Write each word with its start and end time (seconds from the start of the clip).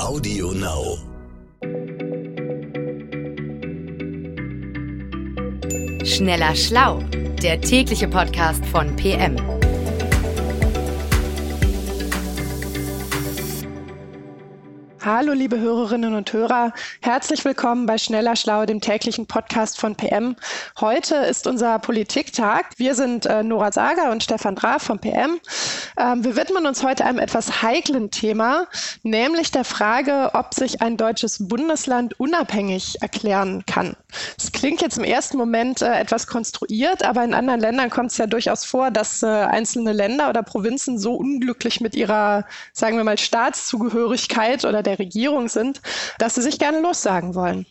Audio 0.00 0.52
Now. 0.52 0.98
Schneller 6.04 6.54
Schlau, 6.54 7.02
der 7.42 7.60
tägliche 7.60 8.08
Podcast 8.08 8.64
von 8.66 8.94
PM. 8.96 9.36
Hallo, 15.02 15.32
liebe 15.32 15.58
Hörerinnen 15.58 16.12
und 16.12 16.30
Hörer. 16.30 16.74
Herzlich 17.00 17.42
willkommen 17.46 17.86
bei 17.86 17.96
Schneller 17.96 18.36
Schlau, 18.36 18.66
dem 18.66 18.82
täglichen 18.82 19.24
Podcast 19.24 19.80
von 19.80 19.96
PM. 19.96 20.36
Heute 20.78 21.14
ist 21.14 21.46
unser 21.46 21.78
Politiktag. 21.78 22.66
Wir 22.76 22.94
sind 22.94 23.24
äh, 23.24 23.42
Nora 23.42 23.72
Sager 23.72 24.10
und 24.10 24.22
Stefan 24.22 24.56
Draf 24.56 24.82
vom 24.82 24.98
PM. 24.98 25.40
Ähm, 25.96 26.22
wir 26.22 26.36
widmen 26.36 26.66
uns 26.66 26.84
heute 26.84 27.06
einem 27.06 27.18
etwas 27.18 27.62
heiklen 27.62 28.10
Thema, 28.10 28.66
nämlich 29.02 29.50
der 29.50 29.64
Frage, 29.64 30.32
ob 30.34 30.52
sich 30.52 30.82
ein 30.82 30.98
deutsches 30.98 31.48
Bundesland 31.48 32.20
unabhängig 32.20 33.00
erklären 33.00 33.64
kann. 33.64 33.96
Es 34.36 34.52
klingt 34.52 34.82
jetzt 34.82 34.98
im 34.98 35.04
ersten 35.04 35.38
Moment 35.38 35.80
äh, 35.80 35.98
etwas 35.98 36.26
konstruiert, 36.26 37.04
aber 37.04 37.24
in 37.24 37.32
anderen 37.32 37.60
Ländern 37.60 37.88
kommt 37.88 38.10
es 38.10 38.18
ja 38.18 38.26
durchaus 38.26 38.66
vor, 38.66 38.90
dass 38.90 39.22
äh, 39.22 39.26
einzelne 39.26 39.92
Länder 39.92 40.28
oder 40.28 40.42
Provinzen 40.42 40.98
so 40.98 41.14
unglücklich 41.14 41.80
mit 41.80 41.94
ihrer, 41.94 42.44
sagen 42.74 42.98
wir 42.98 43.04
mal, 43.04 43.16
Staatszugehörigkeit 43.16 44.66
oder 44.66 44.82
der 44.82 44.89
der 44.90 44.98
Regierung 44.98 45.48
sind, 45.48 45.80
dass 46.18 46.34
sie 46.34 46.42
sich 46.42 46.58
gerne 46.58 46.80
lossagen 46.80 47.34
wollen. 47.34 47.66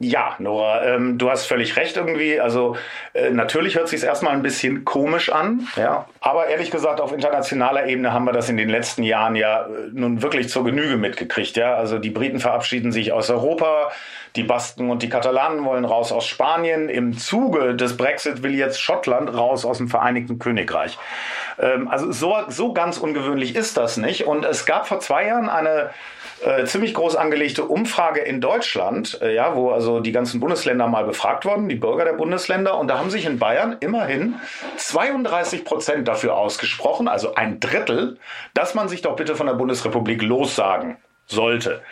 Ja, 0.00 0.34
Nora, 0.40 0.84
ähm, 0.84 1.18
du 1.18 1.30
hast 1.30 1.46
völlig 1.46 1.76
recht 1.76 1.96
irgendwie. 1.96 2.40
Also 2.40 2.76
äh, 3.12 3.30
natürlich 3.30 3.76
hört 3.76 3.88
sich 3.88 4.02
erstmal 4.02 4.32
ein 4.32 4.42
bisschen 4.42 4.84
komisch 4.84 5.30
an, 5.30 5.68
ja. 5.76 6.06
Aber 6.20 6.48
ehrlich 6.48 6.72
gesagt, 6.72 7.00
auf 7.00 7.12
internationaler 7.12 7.86
Ebene 7.86 8.12
haben 8.12 8.24
wir 8.24 8.32
das 8.32 8.48
in 8.48 8.56
den 8.56 8.68
letzten 8.68 9.04
Jahren 9.04 9.36
ja 9.36 9.62
äh, 9.62 9.68
nun 9.92 10.20
wirklich 10.20 10.48
zur 10.48 10.64
Genüge 10.64 10.96
mitgekriegt, 10.96 11.56
ja. 11.56 11.76
Also 11.76 11.98
die 11.98 12.10
Briten 12.10 12.40
verabschieden 12.40 12.90
sich 12.90 13.12
aus 13.12 13.30
Europa, 13.30 13.92
die 14.34 14.42
Basken 14.42 14.90
und 14.90 15.02
die 15.04 15.08
Katalanen 15.08 15.64
wollen 15.64 15.84
raus 15.84 16.10
aus 16.10 16.26
Spanien. 16.26 16.88
Im 16.88 17.16
Zuge 17.16 17.76
des 17.76 17.96
Brexit 17.96 18.42
will 18.42 18.54
jetzt 18.54 18.80
Schottland 18.80 19.32
raus 19.32 19.64
aus 19.64 19.78
dem 19.78 19.88
Vereinigten 19.88 20.40
Königreich. 20.40 20.98
Ähm, 21.58 21.88
also 21.88 22.12
so, 22.12 22.36
so 22.48 22.72
ganz 22.72 22.98
ungewöhnlich 22.98 23.54
ist 23.54 23.76
das 23.76 23.96
nicht. 23.96 24.26
Und 24.26 24.44
es 24.44 24.66
gab 24.66 24.88
vor 24.88 25.00
zwei 25.00 25.26
Jahren 25.26 25.48
eine 25.48 25.90
äh, 26.44 26.64
ziemlich 26.64 26.94
groß 26.94 27.16
angelegte 27.16 27.64
Umfrage 27.64 28.20
in 28.20 28.40
Deutschland, 28.40 29.20
äh, 29.22 29.34
ja, 29.34 29.54
wo 29.56 29.70
also 29.70 30.00
die 30.00 30.12
ganzen 30.12 30.40
Bundesländer 30.40 30.86
mal 30.88 31.04
befragt 31.04 31.44
wurden, 31.44 31.68
die 31.68 31.76
Bürger 31.76 32.04
der 32.04 32.12
Bundesländer, 32.12 32.78
und 32.78 32.88
da 32.88 32.98
haben 32.98 33.10
sich 33.10 33.24
in 33.24 33.38
Bayern 33.38 33.76
immerhin 33.80 34.34
32 34.76 35.64
Prozent 35.64 36.08
dafür 36.08 36.36
ausgesprochen, 36.36 37.08
also 37.08 37.34
ein 37.34 37.60
Drittel, 37.60 38.18
dass 38.52 38.74
man 38.74 38.88
sich 38.88 39.02
doch 39.02 39.16
bitte 39.16 39.36
von 39.36 39.46
der 39.46 39.54
Bundesrepublik 39.54 40.22
lossagen 40.22 40.96
sollte. 41.26 41.82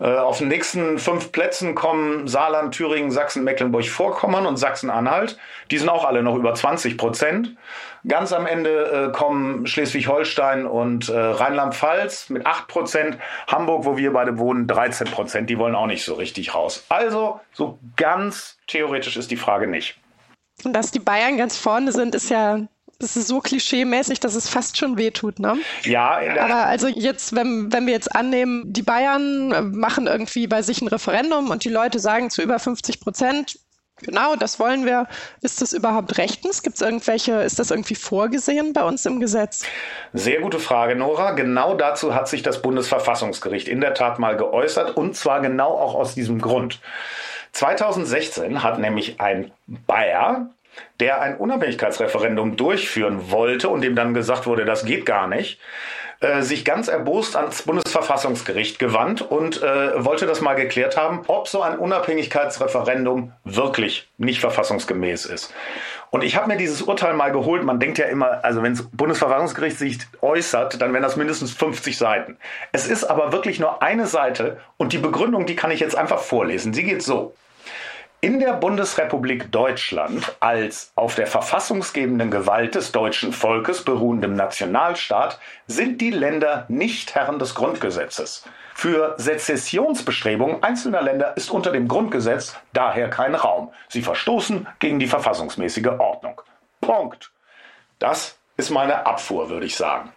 Äh, 0.00 0.16
auf 0.16 0.38
den 0.38 0.48
nächsten 0.48 0.98
fünf 0.98 1.32
Plätzen 1.32 1.74
kommen 1.74 2.26
Saarland, 2.26 2.74
Thüringen, 2.74 3.10
Sachsen, 3.10 3.44
Mecklenburg-Vorpommern 3.44 4.46
und 4.46 4.56
Sachsen-Anhalt. 4.56 5.38
Die 5.70 5.78
sind 5.78 5.88
auch 5.88 6.04
alle 6.04 6.22
noch 6.22 6.36
über 6.36 6.54
20 6.54 6.98
Prozent. 6.98 7.56
Ganz 8.06 8.32
am 8.32 8.46
Ende 8.46 9.10
äh, 9.10 9.16
kommen 9.16 9.66
Schleswig-Holstein 9.66 10.66
und 10.66 11.08
äh, 11.08 11.16
Rheinland-Pfalz 11.16 12.28
mit 12.30 12.44
8 12.44 12.68
Prozent. 12.68 13.18
Hamburg, 13.46 13.84
wo 13.84 13.96
wir 13.96 14.12
beide 14.12 14.38
wohnen, 14.38 14.66
13 14.66 15.06
Prozent. 15.06 15.48
Die 15.48 15.58
wollen 15.58 15.74
auch 15.74 15.86
nicht 15.86 16.04
so 16.04 16.14
richtig 16.14 16.54
raus. 16.54 16.84
Also, 16.88 17.40
so 17.52 17.78
ganz 17.96 18.58
theoretisch 18.66 19.16
ist 19.16 19.30
die 19.30 19.36
Frage 19.36 19.66
nicht. 19.66 19.96
Und 20.64 20.74
dass 20.74 20.90
die 20.90 21.00
Bayern 21.00 21.36
ganz 21.36 21.56
vorne 21.56 21.92
sind, 21.92 22.14
ist 22.14 22.30
ja 22.30 22.60
das 22.98 23.16
ist 23.16 23.28
so 23.28 23.40
klischee-mäßig, 23.40 24.20
dass 24.20 24.34
es 24.34 24.48
fast 24.48 24.76
schon 24.76 24.96
wehtut, 24.98 25.38
ne? 25.38 25.56
Ja. 25.82 26.18
Aber 26.40 26.66
also 26.66 26.88
jetzt, 26.88 27.34
wenn, 27.34 27.72
wenn 27.72 27.86
wir 27.86 27.92
jetzt 27.92 28.14
annehmen, 28.14 28.72
die 28.72 28.82
Bayern 28.82 29.76
machen 29.76 30.06
irgendwie 30.06 30.46
bei 30.46 30.62
sich 30.62 30.82
ein 30.82 30.88
Referendum 30.88 31.50
und 31.50 31.64
die 31.64 31.70
Leute 31.70 31.98
sagen 31.98 32.30
zu 32.30 32.42
über 32.42 32.58
50 32.58 33.00
Prozent, 33.00 33.58
genau, 33.98 34.36
das 34.36 34.58
wollen 34.58 34.84
wir. 34.86 35.06
Ist 35.40 35.62
das 35.62 35.72
überhaupt 35.72 36.18
rechtens? 36.18 36.62
Gibt 36.62 36.76
es 36.76 36.82
irgendwelche, 36.82 37.42
ist 37.42 37.58
das 37.58 37.70
irgendwie 37.70 37.94
vorgesehen 37.94 38.72
bei 38.72 38.82
uns 38.82 39.04
im 39.06 39.20
Gesetz? 39.20 39.64
Sehr 40.12 40.40
gute 40.40 40.58
Frage, 40.58 40.94
Nora. 40.94 41.32
Genau 41.32 41.74
dazu 41.74 42.14
hat 42.14 42.28
sich 42.28 42.42
das 42.42 42.62
Bundesverfassungsgericht 42.62 43.68
in 43.68 43.80
der 43.80 43.94
Tat 43.94 44.18
mal 44.18 44.36
geäußert 44.36 44.96
und 44.96 45.16
zwar 45.16 45.40
genau 45.40 45.70
auch 45.70 45.94
aus 45.94 46.14
diesem 46.14 46.40
Grund. 46.40 46.80
2016 47.52 48.64
hat 48.64 48.78
nämlich 48.80 49.20
ein 49.20 49.52
Bayer 49.66 50.50
der 51.00 51.20
ein 51.20 51.36
Unabhängigkeitsreferendum 51.36 52.56
durchführen 52.56 53.30
wollte 53.30 53.68
und 53.68 53.80
dem 53.82 53.96
dann 53.96 54.14
gesagt 54.14 54.46
wurde, 54.46 54.64
das 54.64 54.84
geht 54.84 55.06
gar 55.06 55.26
nicht, 55.26 55.58
äh, 56.20 56.42
sich 56.42 56.64
ganz 56.64 56.88
erbost 56.88 57.36
ans 57.36 57.62
Bundesverfassungsgericht 57.62 58.78
gewandt 58.78 59.20
und 59.22 59.62
äh, 59.62 60.04
wollte 60.04 60.26
das 60.26 60.40
mal 60.40 60.54
geklärt 60.54 60.96
haben, 60.96 61.22
ob 61.26 61.48
so 61.48 61.62
ein 61.62 61.78
Unabhängigkeitsreferendum 61.78 63.32
wirklich 63.44 64.08
nicht 64.16 64.40
verfassungsgemäß 64.40 65.26
ist. 65.26 65.52
Und 66.10 66.22
ich 66.22 66.36
habe 66.36 66.46
mir 66.46 66.56
dieses 66.56 66.80
Urteil 66.80 67.14
mal 67.14 67.32
geholt. 67.32 67.64
Man 67.64 67.80
denkt 67.80 67.98
ja 67.98 68.06
immer, 68.06 68.44
also 68.44 68.62
wenn 68.62 68.74
das 68.74 68.86
Bundesverfassungsgericht 68.92 69.76
sich 69.76 69.98
äußert, 70.20 70.80
dann 70.80 70.92
wären 70.92 71.02
das 71.02 71.16
mindestens 71.16 71.52
50 71.52 71.98
Seiten. 71.98 72.36
Es 72.70 72.86
ist 72.86 73.02
aber 73.02 73.32
wirklich 73.32 73.58
nur 73.58 73.82
eine 73.82 74.06
Seite 74.06 74.60
und 74.76 74.92
die 74.92 74.98
Begründung, 74.98 75.44
die 75.44 75.56
kann 75.56 75.72
ich 75.72 75.80
jetzt 75.80 75.96
einfach 75.96 76.20
vorlesen. 76.20 76.72
Sie 76.72 76.84
geht 76.84 77.02
so. 77.02 77.34
In 78.24 78.40
der 78.40 78.54
Bundesrepublik 78.54 79.52
Deutschland 79.52 80.34
als 80.40 80.92
auf 80.94 81.14
der 81.14 81.26
verfassungsgebenden 81.26 82.30
Gewalt 82.30 82.74
des 82.74 82.90
deutschen 82.90 83.34
Volkes 83.34 83.84
beruhendem 83.84 84.34
Nationalstaat 84.34 85.38
sind 85.66 86.00
die 86.00 86.10
Länder 86.10 86.64
nicht 86.68 87.14
Herren 87.14 87.38
des 87.38 87.54
Grundgesetzes. 87.54 88.44
Für 88.74 89.14
Sezessionsbestrebungen 89.18 90.62
einzelner 90.62 91.02
Länder 91.02 91.36
ist 91.36 91.50
unter 91.50 91.70
dem 91.70 91.86
Grundgesetz 91.86 92.56
daher 92.72 93.10
kein 93.10 93.34
Raum. 93.34 93.70
Sie 93.90 94.00
verstoßen 94.00 94.68
gegen 94.78 94.98
die 94.98 95.06
verfassungsmäßige 95.06 95.88
Ordnung. 95.98 96.40
Punkt. 96.80 97.30
Das 97.98 98.38
ist 98.56 98.70
meine 98.70 99.04
Abfuhr, 99.04 99.50
würde 99.50 99.66
ich 99.66 99.76
sagen. 99.76 100.14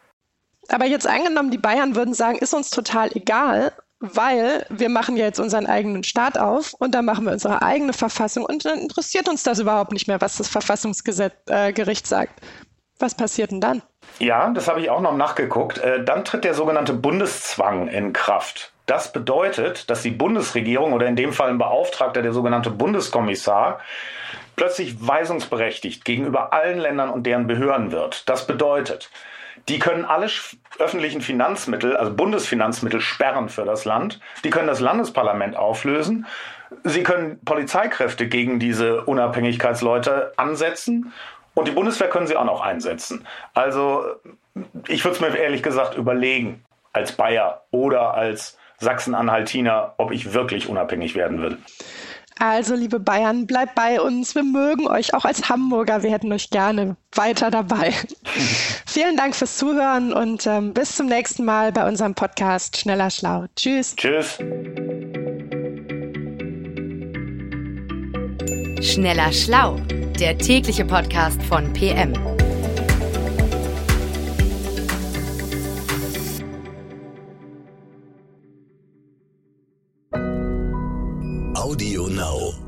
Aber 0.69 0.85
jetzt 0.85 1.07
angenommen, 1.07 1.51
die 1.51 1.57
Bayern 1.57 1.97
würden 1.97 2.13
sagen, 2.13 2.37
ist 2.37 2.53
uns 2.53 2.69
total 2.69 3.11
egal 3.17 3.73
weil 3.99 4.65
wir 4.69 4.89
machen 4.89 5.17
ja 5.17 5.25
jetzt 5.25 5.39
unseren 5.39 5.65
eigenen 5.65 6.03
Staat 6.03 6.37
auf 6.37 6.73
und 6.73 6.93
dann 6.93 7.05
machen 7.05 7.25
wir 7.25 7.31
unsere 7.31 7.61
eigene 7.61 7.93
Verfassung 7.93 8.45
und 8.45 8.65
dann 8.65 8.79
interessiert 8.79 9.27
uns 9.27 9.43
das 9.43 9.59
überhaupt 9.59 9.91
nicht 9.91 10.07
mehr, 10.07 10.21
was 10.21 10.37
das 10.37 10.47
Verfassungsgericht 10.47 11.35
äh, 11.47 12.07
sagt. 12.07 12.41
Was 12.99 13.15
passiert 13.15 13.51
denn 13.51 13.61
dann? 13.61 13.81
Ja, 14.19 14.49
das 14.49 14.67
habe 14.67 14.81
ich 14.81 14.89
auch 14.89 15.01
noch 15.01 15.15
nachgeguckt. 15.15 15.77
Äh, 15.79 16.03
dann 16.03 16.25
tritt 16.25 16.43
der 16.43 16.53
sogenannte 16.53 16.93
Bundeszwang 16.93 17.87
in 17.87 18.13
Kraft. 18.13 18.73
Das 18.87 19.11
bedeutet, 19.11 19.89
dass 19.89 20.01
die 20.01 20.11
Bundesregierung 20.11 20.93
oder 20.93 21.07
in 21.07 21.15
dem 21.15 21.33
Fall 21.33 21.49
ein 21.49 21.57
Beauftragter, 21.57 22.21
der 22.21 22.31
sogenannte 22.31 22.71
Bundeskommissar, 22.71 23.79
plötzlich 24.55 24.95
weisungsberechtigt 25.05 26.05
gegenüber 26.05 26.53
allen 26.53 26.79
Ländern 26.79 27.09
und 27.09 27.23
deren 27.23 27.47
Behörden 27.47 27.91
wird. 27.91 28.27
Das 28.29 28.47
bedeutet, 28.47 29.09
die 29.67 29.79
können 29.79 30.05
alle 30.05 30.27
öffentlichen 30.79 31.21
Finanzmittel, 31.21 31.95
also 31.97 32.13
Bundesfinanzmittel, 32.13 33.01
sperren 33.01 33.49
für 33.49 33.65
das 33.65 33.85
Land. 33.85 34.19
Die 34.43 34.49
können 34.49 34.67
das 34.67 34.79
Landesparlament 34.79 35.55
auflösen. 35.55 36.25
Sie 36.83 37.03
können 37.03 37.39
Polizeikräfte 37.43 38.27
gegen 38.27 38.59
diese 38.59 39.03
Unabhängigkeitsleute 39.03 40.33
ansetzen. 40.37 41.13
Und 41.53 41.67
die 41.67 41.71
Bundeswehr 41.71 42.09
können 42.09 42.27
sie 42.27 42.35
auch 42.35 42.45
noch 42.45 42.61
einsetzen. 42.61 43.25
Also 43.53 44.05
ich 44.87 45.03
würde 45.03 45.15
es 45.15 45.21
mir 45.21 45.35
ehrlich 45.35 45.63
gesagt 45.63 45.95
überlegen, 45.95 46.63
als 46.93 47.11
Bayer 47.13 47.63
oder 47.71 48.13
als 48.13 48.57
Sachsen-Anhaltiner, 48.79 49.95
ob 49.97 50.11
ich 50.11 50.33
wirklich 50.33 50.69
unabhängig 50.69 51.15
werden 51.15 51.41
will. 51.41 51.57
Also, 52.39 52.75
liebe 52.75 52.99
Bayern, 52.99 53.47
bleibt 53.47 53.75
bei 53.75 53.99
uns. 53.99 54.35
Wir 54.35 54.43
mögen 54.43 54.87
euch 54.87 55.13
auch 55.13 55.25
als 55.25 55.49
Hamburger. 55.49 56.03
Wir 56.03 56.11
hätten 56.11 56.31
euch 56.31 56.49
gerne 56.49 56.95
weiter 57.13 57.49
dabei. 57.49 57.93
Vielen 58.85 59.17
Dank 59.17 59.35
fürs 59.35 59.57
Zuhören 59.57 60.13
und 60.13 60.45
ähm, 60.45 60.73
bis 60.73 60.95
zum 60.95 61.07
nächsten 61.07 61.45
Mal 61.45 61.71
bei 61.71 61.87
unserem 61.87 62.13
Podcast 62.15 62.77
Schneller 62.77 63.09
Schlau. 63.09 63.45
Tschüss. 63.55 63.95
Tschüss. 63.95 64.37
Schneller 68.81 69.31
Schlau, 69.33 69.77
der 70.19 70.37
tägliche 70.37 70.85
Podcast 70.85 71.41
von 71.43 71.73
PM. 71.73 72.13
Audio 81.67 82.07
Now. 82.07 82.66